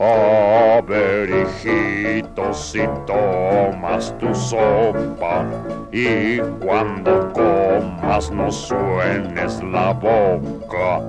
A 0.00 0.80
ver, 0.86 1.28
hijito, 1.28 2.54
si 2.54 2.82
tomas 3.04 4.16
tu 4.18 4.32
sopa 4.32 5.44
y 5.90 6.38
cuando 6.64 7.32
comas 7.32 8.30
no 8.30 8.52
suenes 8.52 9.60
la 9.64 9.92
boca. 9.92 11.02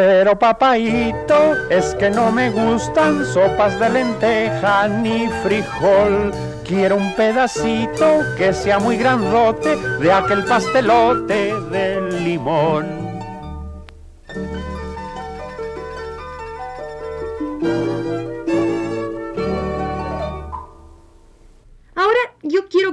Pero 0.00 0.34
papaito, 0.34 1.68
es 1.68 1.94
que 1.96 2.08
no 2.08 2.32
me 2.32 2.48
gustan 2.48 3.22
sopas 3.26 3.78
de 3.78 3.90
lenteja 3.90 4.88
ni 4.88 5.28
frijol. 5.42 6.32
Quiero 6.64 6.96
un 6.96 7.14
pedacito 7.16 8.20
que 8.38 8.54
sea 8.54 8.78
muy 8.78 8.96
grandote 8.96 9.76
de 9.76 10.10
aquel 10.10 10.42
pastelote 10.46 11.52
de 11.70 12.00
limón. 12.12 12.99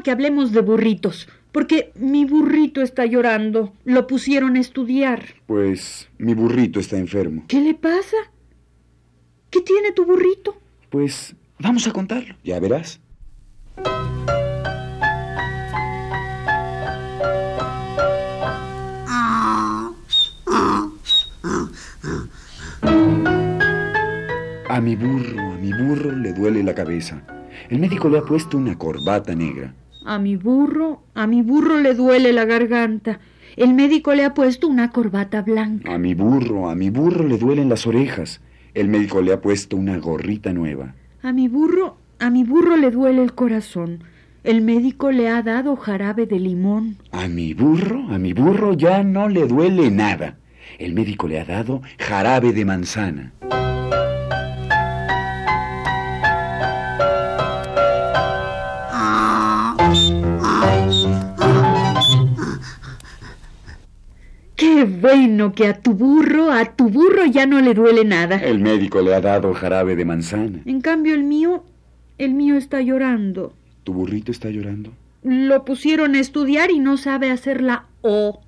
Que 0.07 0.11
hablemos 0.11 0.53
de 0.53 0.61
burritos, 0.61 1.27
porque 1.51 1.91
mi 1.95 2.23
burrito 2.23 2.81
está 2.81 3.05
llorando. 3.05 3.73
Lo 3.83 4.07
pusieron 4.07 4.55
a 4.55 4.61
estudiar. 4.61 5.21
Pues 5.47 6.07
mi 6.17 6.33
burrito 6.33 6.79
está 6.79 6.97
enfermo. 6.97 7.43
¿Qué 7.49 7.59
le 7.59 7.73
pasa? 7.73 8.15
¿Qué 9.49 9.59
tiene 9.59 9.91
tu 9.91 10.05
burrito? 10.05 10.55
Pues 10.89 11.35
vamos 11.59 11.85
a 11.89 11.91
contarlo. 11.91 12.35
Ya 12.41 12.57
verás. 12.61 13.01
A 24.69 24.79
mi 24.79 24.95
burro, 24.95 25.51
a 25.51 25.57
mi 25.57 25.73
burro 25.73 26.13
le 26.13 26.31
duele 26.31 26.63
la 26.63 26.73
cabeza. 26.73 27.21
El 27.69 27.79
médico 27.79 28.07
le 28.07 28.19
ha 28.19 28.21
puesto 28.21 28.57
una 28.57 28.77
corbata 28.77 29.35
negra. 29.35 29.73
A 30.09 30.19
mi 30.19 30.37
burro, 30.37 31.01
a 31.15 31.27
mi 31.27 31.41
burro 31.41 31.81
le 31.81 31.93
duele 31.93 32.31
la 32.31 32.45
garganta. 32.45 33.19
El 33.57 33.73
médico 33.73 34.15
le 34.15 34.23
ha 34.23 34.33
puesto 34.33 34.69
una 34.69 34.89
corbata 34.89 35.41
blanca. 35.41 35.93
A 35.93 35.97
mi 35.97 36.13
burro, 36.13 36.69
a 36.69 36.75
mi 36.75 36.89
burro 36.89 37.27
le 37.27 37.37
duelen 37.37 37.67
las 37.67 37.85
orejas. 37.85 38.39
El 38.73 38.87
médico 38.87 39.21
le 39.21 39.33
ha 39.33 39.41
puesto 39.41 39.75
una 39.75 39.97
gorrita 39.97 40.53
nueva. 40.53 40.95
A 41.21 41.33
mi 41.33 41.49
burro, 41.49 41.97
a 42.19 42.29
mi 42.29 42.45
burro 42.45 42.77
le 42.77 42.89
duele 42.89 43.21
el 43.21 43.33
corazón. 43.33 44.05
El 44.45 44.61
médico 44.61 45.11
le 45.11 45.27
ha 45.27 45.41
dado 45.43 45.75
jarabe 45.75 46.25
de 46.25 46.39
limón. 46.39 46.99
A 47.11 47.27
mi 47.27 47.53
burro, 47.53 48.07
a 48.09 48.17
mi 48.17 48.31
burro 48.31 48.75
ya 48.75 49.03
no 49.03 49.27
le 49.27 49.45
duele 49.45 49.91
nada. 49.91 50.37
El 50.79 50.93
médico 50.93 51.27
le 51.27 51.41
ha 51.41 51.43
dado 51.43 51.81
jarabe 51.99 52.53
de 52.53 52.63
manzana. 52.63 53.33
Qué 64.57 64.85
bueno 64.85 65.53
que 65.53 65.67
a 65.67 65.79
tu 65.79 65.93
burro, 65.93 66.51
a 66.51 66.65
tu 66.65 66.89
burro 66.89 67.25
ya 67.25 67.45
no 67.45 67.61
le 67.61 67.75
duele 67.75 68.03
nada. 68.03 68.37
El 68.37 68.59
médico 68.59 69.01
le 69.01 69.13
ha 69.13 69.21
dado 69.21 69.53
jarabe 69.53 69.95
de 69.95 70.03
manzana. 70.03 70.61
En 70.65 70.81
cambio 70.81 71.13
el 71.13 71.23
mío, 71.23 71.63
el 72.17 72.33
mío 72.33 72.55
está 72.55 72.81
llorando. 72.81 73.53
¿Tu 73.83 73.93
burrito 73.93 74.31
está 74.31 74.49
llorando? 74.49 74.93
Lo 75.21 75.63
pusieron 75.63 76.15
a 76.15 76.19
estudiar 76.19 76.71
y 76.71 76.79
no 76.79 76.97
sabe 76.97 77.29
hacer 77.29 77.61
la 77.61 77.85
O. 78.01 78.41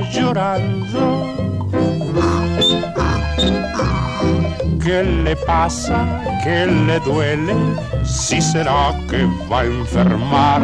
llorando. 0.00 1.26
¿Qué 4.82 5.02
le 5.02 5.36
pasa? 5.36 6.06
¿Qué 6.42 6.66
le 6.66 7.00
duele? 7.00 7.54
Si 8.04 8.40
será 8.40 8.94
que 9.08 9.26
va 9.50 9.60
a 9.60 9.64
enfermar. 9.64 10.62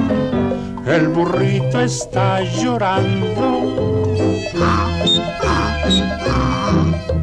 El 0.86 1.08
burrito 1.08 1.80
está 1.80 2.40
llorando. 2.40 3.46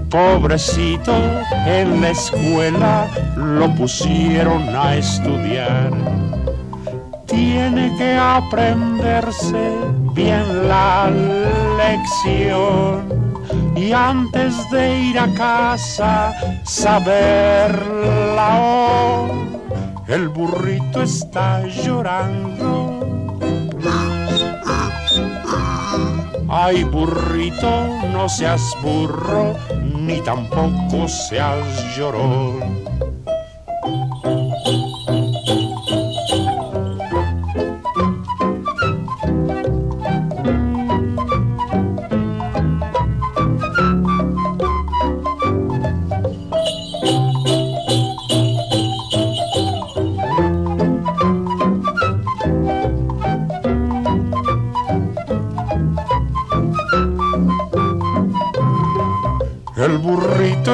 Pobrecito, 0.10 1.13
en 1.65 2.02
la 2.02 2.10
escuela 2.10 3.08
lo 3.36 3.74
pusieron 3.76 4.76
a 4.76 4.95
estudiar 4.95 5.91
tiene 7.32 7.95
que 7.97 8.17
aprenderse 8.17 9.71
bien 10.13 10.67
la 10.67 11.10
y 13.76 13.91
antes 13.91 14.70
de 14.70 15.00
ir 15.00 15.20
a 15.20 15.28
casa 15.34 16.34
saberla. 16.63 18.50
Oh, 18.60 19.28
el 20.08 20.30
burrito 20.30 21.02
está 21.02 21.65
llorando. 21.67 23.00
Ay, 26.48 26.84
burrito, 26.84 27.88
no 28.13 28.28
seas 28.30 28.62
burro, 28.84 29.56
ni 29.82 30.22
tampoco 30.22 31.08
seas 31.08 31.96
llorón. 31.96 33.01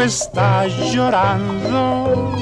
Está 0.07 0.65
llorando. 0.67 2.33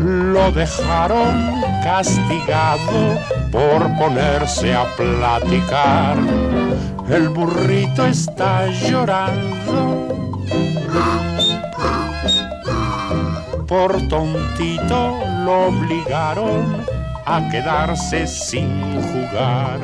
Lo 0.00 0.50
dejaron 0.50 1.62
castigado 1.84 3.18
por 3.52 3.80
ponerse 3.96 4.74
a 4.74 4.84
platicar. 4.96 6.16
El 7.08 7.28
burrito 7.28 8.04
está 8.06 8.66
llorando. 8.66 9.78
Por 13.68 14.08
tontito 14.08 15.18
lo 15.44 15.68
obligaron 15.68 16.84
a 17.26 17.48
quedarse 17.48 18.26
sin 18.26 18.68
jugar. 19.10 19.80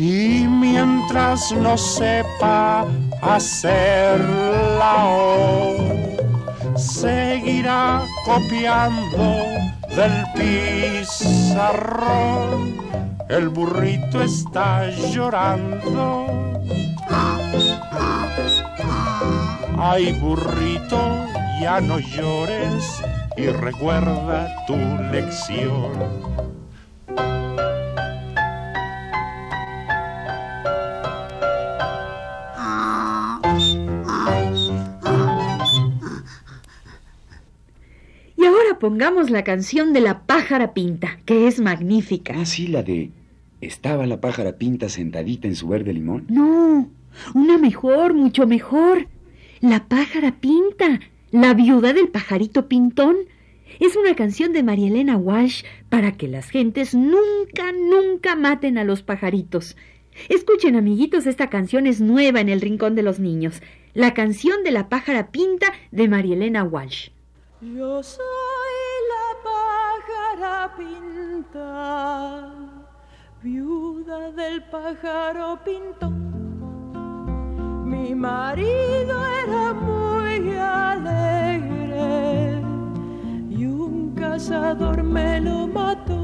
y 0.00 0.46
mientras 0.46 1.50
no 1.50 1.76
sepa 1.76 2.86
hacer 3.22 4.20
la 4.78 5.04
O, 5.06 5.76
seguirá 6.76 8.04
copiando 8.24 9.34
del 9.94 10.24
pizarrón. 10.34 11.78
El 13.28 13.48
burrito 13.48 14.22
está 14.22 14.88
llorando. 14.90 16.26
Ay, 19.80 20.12
burrito, 20.20 21.26
ya 21.60 21.80
no 21.80 21.98
llores 21.98 23.02
y 23.36 23.46
recuerda 23.48 24.64
tu 24.66 24.76
lección. 25.12 26.47
Ahora 38.78 38.90
pongamos 38.90 39.30
la 39.30 39.42
canción 39.42 39.92
de 39.92 40.00
la 40.00 40.22
pájara 40.22 40.72
pinta, 40.72 41.18
que 41.24 41.48
es 41.48 41.60
magnífica. 41.60 42.34
Ah, 42.36 42.46
sí, 42.46 42.68
la 42.68 42.82
de... 42.82 43.10
¿Estaba 43.60 44.06
la 44.06 44.20
pájara 44.20 44.52
pinta 44.52 44.88
sentadita 44.88 45.48
en 45.48 45.56
su 45.56 45.66
verde 45.66 45.92
limón? 45.92 46.26
No, 46.28 46.88
una 47.34 47.58
mejor, 47.58 48.14
mucho 48.14 48.46
mejor. 48.46 49.08
La 49.60 49.88
pájara 49.88 50.36
pinta, 50.40 51.00
la 51.32 51.54
viuda 51.54 51.92
del 51.92 52.08
pajarito 52.08 52.68
pintón. 52.68 53.16
Es 53.80 53.96
una 53.96 54.14
canción 54.14 54.52
de 54.52 54.62
María 54.62 54.86
Elena 54.86 55.16
Walsh 55.16 55.64
para 55.88 56.12
que 56.12 56.28
las 56.28 56.50
gentes 56.50 56.94
nunca, 56.94 57.72
nunca 57.72 58.36
maten 58.36 58.78
a 58.78 58.84
los 58.84 59.02
pajaritos. 59.02 59.76
Escuchen, 60.28 60.76
amiguitos, 60.76 61.26
esta 61.26 61.50
canción 61.50 61.88
es 61.88 62.00
nueva 62.00 62.40
en 62.40 62.48
el 62.48 62.60
Rincón 62.60 62.94
de 62.94 63.02
los 63.02 63.18
Niños. 63.18 63.60
La 63.94 64.14
canción 64.14 64.62
de 64.62 64.70
la 64.70 64.88
pájara 64.88 65.32
pinta 65.32 65.72
de 65.90 66.06
María 66.06 66.36
Elena 66.36 66.62
Walsh. 66.62 67.08
Yo 67.60 68.04
soy 68.04 68.57
pinta, 70.76 72.50
viuda 73.42 74.32
del 74.32 74.62
pájaro 74.64 75.58
pintón. 75.64 76.18
Mi 77.84 78.14
marido 78.14 79.24
era 79.44 79.72
muy 79.72 80.56
alegre 80.56 82.60
y 83.48 83.64
un 83.66 84.14
cazador 84.14 85.02
me 85.02 85.40
lo 85.40 85.66
mató 85.68 86.18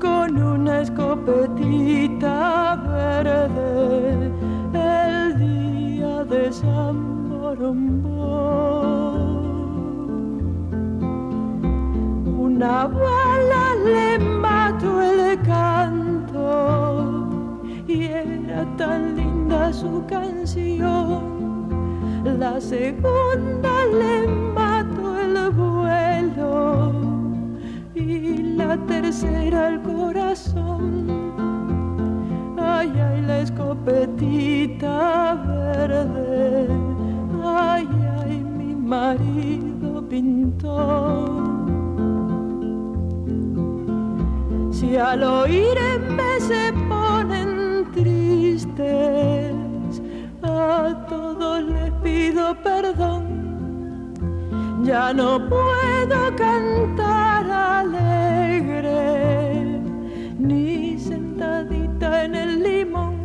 con 0.00 0.40
una 0.40 0.80
escopetita 0.82 2.76
verde 2.86 4.32
el 4.72 5.38
día 5.38 6.24
de 6.24 6.52
San 6.52 7.28
Borombón. 7.28 9.27
Una 12.58 12.88
bala 12.88 13.66
le 13.84 14.18
mató 14.18 15.00
el 15.00 15.40
canto 15.42 17.14
y 17.86 18.02
era 18.06 18.66
tan 18.76 19.14
linda 19.14 19.72
su 19.72 20.04
canción. 20.08 21.68
La 22.24 22.60
segunda 22.60 23.86
le 24.00 24.26
mató 24.26 25.20
el 25.20 25.50
vuelo 25.50 26.92
y 27.94 28.42
la 28.56 28.76
tercera 28.88 29.68
el 29.68 29.80
corazón. 29.82 31.06
Ay, 32.58 32.90
ay, 32.90 33.22
la 33.22 33.38
escopetita 33.42 35.34
verde. 35.46 36.66
Ay, 37.40 37.88
ay, 38.20 38.40
mi 38.40 38.74
marido 38.74 40.02
pintó. 40.08 41.47
Si 44.78 44.96
al 44.96 45.24
oírme 45.24 46.38
se 46.38 46.72
ponen 46.88 47.90
tristes, 47.92 49.52
a 50.40 51.04
todos 51.08 51.64
les 51.64 51.90
pido 51.94 52.54
perdón. 52.62 53.24
Ya 54.84 55.12
no 55.12 55.40
puedo 55.48 56.36
cantar 56.36 57.50
alegre, 57.80 59.02
ni 60.38 60.96
sentadita 60.96 62.26
en 62.26 62.36
el 62.36 62.62
limón, 62.62 63.16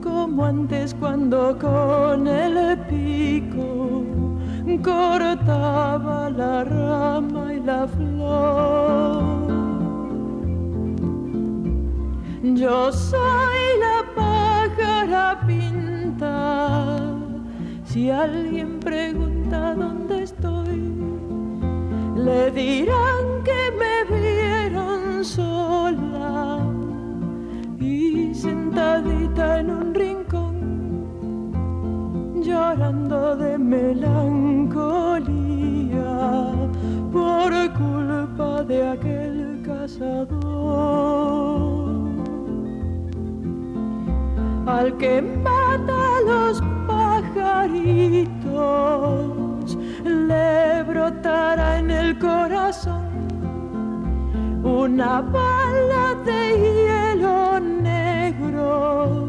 como 0.00 0.44
antes 0.44 0.94
cuando 0.94 1.58
con 1.58 2.28
el 2.28 2.78
pico 2.78 4.04
cortaba 4.84 6.30
la 6.30 6.62
rama 6.62 7.52
y 7.52 7.60
la 7.60 7.88
flor. 7.88 8.83
Yo 12.54 12.92
soy 12.92 13.78
la 13.80 14.04
pájara 14.14 15.40
pinta. 15.44 16.86
Si 17.84 18.10
alguien 18.10 18.78
pregunta 18.78 19.74
dónde 19.74 20.22
estoy, 20.22 20.94
le 22.14 22.52
dirán 22.52 23.42
que 23.42 23.72
me 23.80 24.04
vieron 24.16 25.24
sola 25.24 26.60
y 27.80 28.32
sentadita 28.32 29.58
en 29.58 29.70
un 29.70 29.92
rincón, 29.92 30.54
llorando 32.40 33.36
de 33.36 33.58
melancolía 33.58 34.70
por 37.12 37.52
culpa 37.72 38.62
de 38.62 38.88
aquel 38.90 39.60
cazador 39.66 41.53
al 44.74 44.96
que 44.96 45.22
mata 45.22 46.20
los 46.26 46.60
pajaritos, 46.88 47.78
le 50.04 50.82
brotará 50.82 51.78
en 51.78 51.90
el 51.90 52.18
corazón 52.18 53.04
una 54.64 55.20
bala 55.20 56.16
de 56.24 56.40
hielo 56.62 57.60
negro 57.60 59.28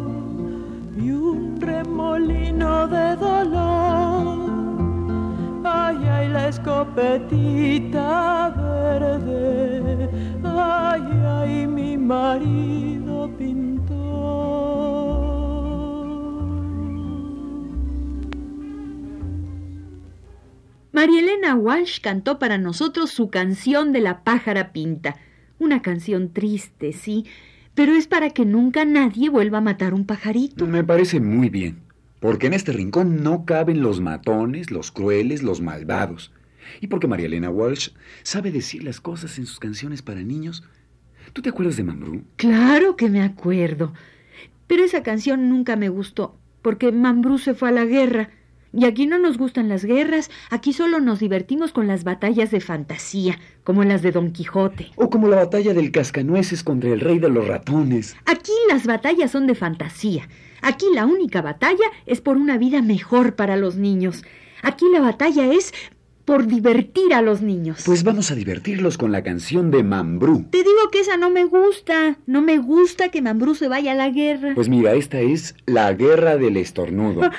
y 0.97 1.12
un 1.12 1.62
remolino 1.62 2.88
de 2.88 3.15
dolor. 3.15 4.49
Ay, 5.63 5.97
ay, 6.17 6.29
la 6.29 6.47
escopetita 6.47 8.10
verde, 8.58 10.10
ay, 10.43 11.03
ay, 11.39 11.67
mi 11.67 11.97
marido 11.97 12.74
María 21.05 21.19
Elena 21.19 21.53
Walsh 21.53 22.01
cantó 22.01 22.39
para 22.39 22.57
nosotros 22.57 23.11
su 23.11 23.29
canción 23.29 23.91
de 23.91 24.01
la 24.01 24.23
pájara 24.23 24.73
pinta. 24.73 25.15
Una 25.59 25.83
canción 25.83 26.33
triste, 26.33 26.93
sí, 26.93 27.27
pero 27.75 27.93
es 27.93 28.07
para 28.07 28.31
que 28.31 28.43
nunca 28.43 28.85
nadie 28.85 29.29
vuelva 29.29 29.59
a 29.59 29.61
matar 29.61 29.93
un 29.93 30.07
pajarito. 30.07 30.65
Me 30.65 30.83
parece 30.83 31.19
muy 31.19 31.49
bien, 31.49 31.83
porque 32.19 32.47
en 32.47 32.53
este 32.53 32.71
rincón 32.71 33.21
no 33.21 33.45
caben 33.45 33.83
los 33.83 34.01
matones, 34.01 34.71
los 34.71 34.91
crueles, 34.91 35.43
los 35.43 35.61
malvados. 35.61 36.31
Y 36.81 36.87
porque 36.87 37.05
María 37.05 37.27
Elena 37.27 37.51
Walsh 37.51 37.89
sabe 38.23 38.51
decir 38.51 38.83
las 38.83 38.99
cosas 38.99 39.37
en 39.37 39.45
sus 39.45 39.59
canciones 39.59 40.01
para 40.01 40.23
niños. 40.23 40.63
¿Tú 41.33 41.43
te 41.43 41.49
acuerdas 41.49 41.77
de 41.77 41.83
Mambrú? 41.83 42.23
Claro 42.37 42.95
que 42.95 43.11
me 43.11 43.21
acuerdo. 43.21 43.93
Pero 44.65 44.83
esa 44.83 45.03
canción 45.03 45.49
nunca 45.49 45.75
me 45.75 45.89
gustó, 45.89 46.35
porque 46.63 46.91
Mambrú 46.91 47.37
se 47.37 47.53
fue 47.53 47.69
a 47.69 47.73
la 47.73 47.85
guerra. 47.85 48.31
Y 48.75 48.83
aquí 48.83 49.07
no 49.07 49.17
nos 49.17 49.38
gustan 49.38 49.69
las 49.69 49.85
guerras, 49.85 50.29
aquí 50.49 50.73
solo 50.73 50.99
nos 50.99 51.19
divertimos 51.19 51.71
con 51.71 51.88
las 51.88 52.03
batallas 52.03 52.51
de 52.51 52.59
fantasía, 52.59 53.39
como 53.63 53.85
las 53.85 54.01
de 54.01 54.11
Don 54.11 54.31
Quijote. 54.31 54.91
O 54.97 55.09
como 55.09 55.29
la 55.29 55.38
batalla 55.38 55.73
del 55.73 55.91
cascanueces 55.91 56.61
contra 56.61 56.91
el 56.91 56.99
rey 56.99 57.19
de 57.19 57.29
los 57.29 57.47
ratones. 57.47 58.17
Aquí 58.25 58.51
las 58.67 58.85
batallas 58.85 59.31
son 59.31 59.47
de 59.47 59.55
fantasía. 59.55 60.27
Aquí 60.61 60.88
la 60.93 61.05
única 61.05 61.41
batalla 61.41 61.85
es 62.05 62.19
por 62.19 62.35
una 62.35 62.57
vida 62.57 62.81
mejor 62.81 63.35
para 63.35 63.55
los 63.55 63.77
niños. 63.77 64.23
Aquí 64.61 64.85
la 64.91 64.99
batalla 64.99 65.53
es 65.53 65.73
por 66.25 66.47
divertir 66.47 67.13
a 67.13 67.21
los 67.21 67.41
niños. 67.41 67.83
Pues 67.85 68.03
vamos 68.03 68.31
a 68.31 68.35
divertirlos 68.35 68.97
con 68.97 69.11
la 69.11 69.23
canción 69.23 69.71
de 69.71 69.83
Mambrú. 69.83 70.47
Te 70.49 70.57
digo 70.57 70.89
que 70.91 70.99
esa 70.99 71.15
no 71.17 71.29
me 71.29 71.45
gusta. 71.45 72.17
No 72.25 72.41
me 72.41 72.57
gusta 72.57 73.09
que 73.09 73.21
Mambrú 73.21 73.55
se 73.55 73.67
vaya 73.67 73.93
a 73.93 73.95
la 73.95 74.09
guerra. 74.09 74.53
Pues 74.55 74.67
mira, 74.67 74.95
esta 74.95 75.21
es 75.21 75.55
La 75.65 75.93
Guerra 75.93 76.35
del 76.35 76.57
Estornudo. 76.57 77.29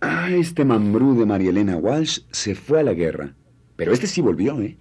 Ah, 0.00 0.30
este 0.30 0.64
mambrú 0.64 1.18
de 1.18 1.26
María 1.26 1.50
Elena 1.50 1.76
Walsh 1.76 2.20
se 2.30 2.54
fue 2.54 2.80
a 2.80 2.82
la 2.82 2.94
guerra. 2.94 3.34
Pero 3.76 3.92
este 3.92 4.06
sí 4.06 4.20
volvió, 4.20 4.60
¿eh? 4.60 4.76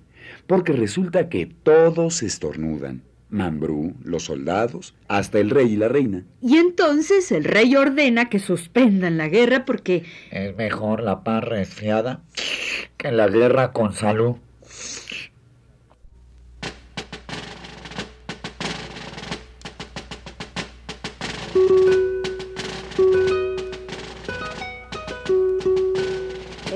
Porque 0.47 0.73
resulta 0.73 1.29
que 1.29 1.45
todos 1.45 2.23
estornudan. 2.23 3.03
Mambrú, 3.29 3.93
los 4.03 4.23
soldados, 4.23 4.95
hasta 5.07 5.39
el 5.39 5.51
rey 5.51 5.73
y 5.73 5.75
la 5.75 5.87
reina. 5.87 6.23
Y 6.41 6.57
entonces 6.57 7.31
el 7.31 7.43
rey 7.43 7.75
ordena 7.75 8.27
que 8.29 8.39
suspendan 8.39 9.17
la 9.17 9.27
guerra 9.27 9.65
porque 9.65 10.03
Es 10.31 10.55
mejor 10.55 11.03
la 11.03 11.23
paz 11.23 11.43
resfriada 11.43 12.23
que 12.97 13.11
la 13.11 13.27
guerra 13.27 13.71
con 13.71 13.93
salud. 13.93 14.37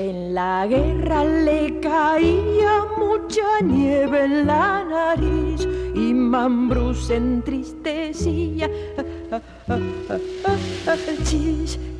En 0.06 0.34
la 0.34 0.66
guerra 0.66 1.24
le 1.24 1.80
caía 1.80 2.84
mucha 2.98 3.60
nieve 3.62 4.24
en 4.26 4.46
la 4.46 4.84
nariz 4.84 5.66
y 5.94 6.12
Mambrú 6.12 6.92
se 6.92 7.16
entristecía. 7.16 8.68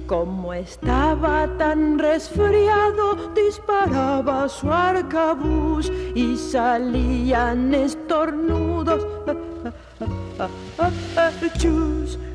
Como 0.06 0.52
estaba 0.52 1.48
tan 1.56 1.98
resfriado, 1.98 3.32
disparaba 3.34 4.50
su 4.50 4.70
arcabuz 4.70 5.90
y 6.14 6.36
salían 6.36 7.72
estornudos. 7.72 9.06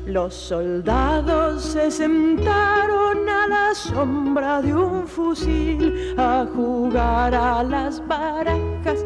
Los 0.06 0.34
soldados 0.34 1.62
se 1.62 1.90
sentaron 1.90 3.28
a 3.28 3.46
la 3.46 3.74
sombra 3.74 4.60
de 4.60 4.74
un 4.74 5.06
fusil 5.06 6.14
a 6.18 6.44
jugar 6.52 7.32
a 7.32 7.62
las 7.62 8.04
barajas. 8.08 9.04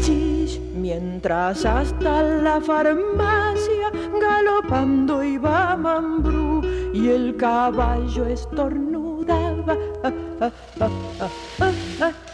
Chis, 0.00 0.58
mientras 0.74 1.66
hasta 1.66 2.22
la 2.22 2.60
farmacia 2.60 3.90
galopando 4.18 5.22
iba 5.22 5.76
Mambrú 5.76 6.62
y 6.94 7.08
el 7.10 7.36
caballo 7.36 8.26
estornudaba. 8.26 9.76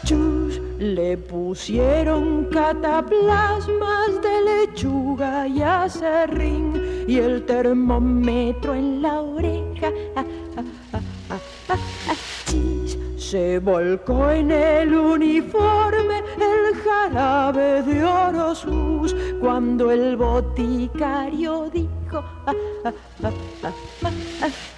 Chus, 0.05 0.42
le 0.83 1.17
pusieron 1.17 2.45
cataplasmas 2.51 4.21
de 4.21 4.41
lechuga 4.41 5.47
y 5.47 5.61
acerrín 5.61 7.05
y 7.07 7.17
el 7.19 7.45
termómetro 7.45 8.75
en 8.75 9.01
la 9.01 9.21
oreja. 9.21 9.91
Chis, 12.45 12.97
se 13.17 13.59
volcó 13.59 14.29
en 14.29 14.51
el 14.51 14.93
uniforme 14.93 16.21
el 16.35 16.75
jarabe 16.83 17.81
de 17.83 18.03
Orosus 18.03 19.15
cuando 19.39 19.89
el 19.89 20.17
boticario 20.17 21.69
dijo 21.73 22.23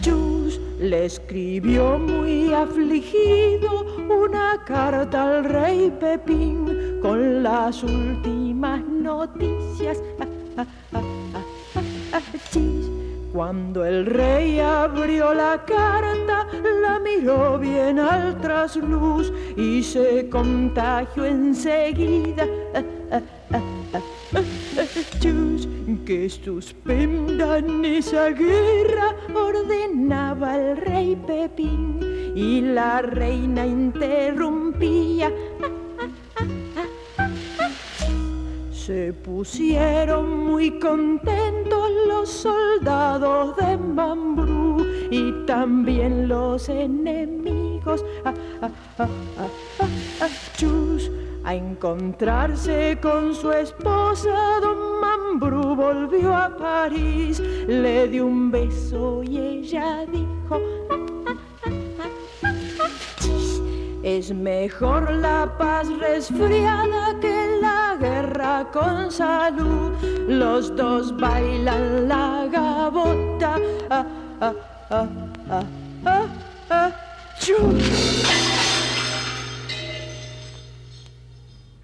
Chus 0.01 0.44
le 0.89 1.05
escribió 1.05 1.97
muy 1.97 2.53
afligido 2.53 3.85
una 4.07 4.63
carta 4.65 5.37
al 5.37 5.43
rey 5.45 5.91
Pepín 5.99 6.99
con 7.01 7.41
las 7.43 7.83
últimas 7.83 8.81
noticias. 8.85 10.01
Cuando 13.33 13.83
el 13.83 14.05
rey 14.05 14.59
abrió 14.59 15.33
la 15.33 15.65
carta, 15.65 16.47
la 16.81 16.99
miró 16.99 17.57
bien 17.59 17.99
al 17.99 18.39
trasluz 18.39 19.33
y 19.57 19.83
se 19.83 20.29
contagió 20.29 21.25
enseguida. 21.25 22.47
Que 26.05 26.25
suspendan 27.35 27.85
esa 27.85 28.29
guerra, 28.29 29.15
ordenaba 29.33 30.57
el 30.57 30.77
rey 30.77 31.15
Pepín 31.15 31.99
y 32.35 32.61
la 32.61 33.01
reina 33.01 33.65
interrumpía. 33.65 35.31
Se 38.71 39.13
pusieron 39.13 40.45
muy 40.45 40.79
contentos 40.79 41.89
los 42.07 42.29
soldados 42.29 43.55
de 43.57 43.77
Mambrú 43.77 44.85
y 45.09 45.45
también 45.45 46.27
los 46.27 46.69
enemigos. 46.69 48.05
Ah, 48.23 48.33
ah, 48.61 48.69
ah, 48.99 50.27
a 51.45 51.53
encontrarse 51.53 52.97
con 53.01 53.35
su 53.35 53.51
esposa, 53.51 54.59
don 54.61 54.99
Mambrú 54.99 55.75
volvió 55.75 56.35
a 56.35 56.49
París, 56.57 57.39
le 57.39 58.07
dio 58.07 58.25
un 58.25 58.49
beso 58.49 59.21
y 59.23 59.37
ella 59.37 60.05
dijo. 60.11 60.59
Es 64.01 64.33
mejor 64.33 65.11
la 65.11 65.55
paz 65.57 65.87
resfriada 65.99 67.19
que 67.19 67.59
la 67.61 67.95
guerra 67.99 68.67
con 68.71 69.11
salud. 69.11 69.91
Los 70.27 70.75
dos 70.75 71.15
bailan 71.17 72.07
la 72.07 72.47
gabota. 72.51 73.59
Ah, 73.89 74.05
ah, 74.41 74.53
ah, 75.49 75.63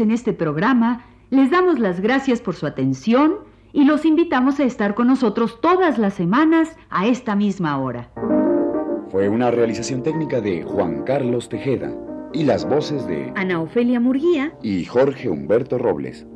En 0.00 0.10
este 0.10 0.32
programa 0.32 1.04
les 1.30 1.50
damos 1.50 1.78
las 1.78 2.00
gracias 2.00 2.40
por 2.40 2.54
su 2.54 2.66
atención 2.66 3.36
y 3.72 3.84
los 3.84 4.04
invitamos 4.04 4.60
a 4.60 4.64
estar 4.64 4.94
con 4.94 5.08
nosotros 5.08 5.60
todas 5.60 5.98
las 5.98 6.14
semanas 6.14 6.76
a 6.90 7.06
esta 7.06 7.36
misma 7.36 7.78
hora. 7.78 8.10
Fue 9.10 9.28
una 9.28 9.50
realización 9.50 10.02
técnica 10.02 10.40
de 10.40 10.62
Juan 10.62 11.02
Carlos 11.04 11.48
Tejeda 11.48 11.94
y 12.32 12.44
las 12.44 12.68
voces 12.68 13.06
de 13.06 13.32
Ana 13.36 13.60
Ofelia 13.60 14.00
Murguía 14.00 14.52
y 14.62 14.84
Jorge 14.84 15.28
Humberto 15.28 15.78
Robles. 15.78 16.26